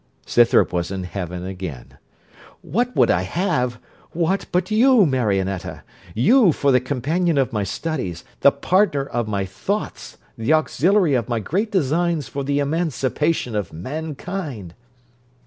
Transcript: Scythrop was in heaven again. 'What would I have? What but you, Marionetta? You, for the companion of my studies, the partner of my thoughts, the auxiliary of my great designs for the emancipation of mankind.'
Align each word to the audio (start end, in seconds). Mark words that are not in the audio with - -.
Scythrop 0.25 0.73
was 0.73 0.89
in 0.89 1.03
heaven 1.03 1.45
again. 1.45 1.99
'What 2.63 2.95
would 2.95 3.11
I 3.11 3.21
have? 3.21 3.77
What 4.13 4.47
but 4.51 4.71
you, 4.71 5.05
Marionetta? 5.05 5.83
You, 6.15 6.51
for 6.53 6.71
the 6.71 6.79
companion 6.79 7.37
of 7.37 7.53
my 7.53 7.63
studies, 7.63 8.23
the 8.39 8.51
partner 8.51 9.05
of 9.05 9.27
my 9.27 9.45
thoughts, 9.45 10.17
the 10.39 10.53
auxiliary 10.53 11.13
of 11.13 11.29
my 11.29 11.39
great 11.39 11.71
designs 11.71 12.27
for 12.27 12.43
the 12.43 12.57
emancipation 12.57 13.55
of 13.55 13.71
mankind.' 13.71 14.73